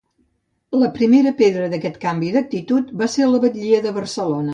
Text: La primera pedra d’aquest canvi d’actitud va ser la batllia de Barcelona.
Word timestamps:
La 0.83 0.87
primera 0.95 1.33
pedra 1.41 1.67
d’aquest 1.73 1.99
canvi 2.05 2.31
d’actitud 2.37 2.89
va 3.03 3.09
ser 3.17 3.29
la 3.35 3.43
batllia 3.45 3.83
de 3.85 3.93
Barcelona. 3.99 4.49